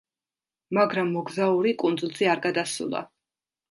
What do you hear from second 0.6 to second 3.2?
მაგრამ მოგზაური კუნძულზე არ გადასულა.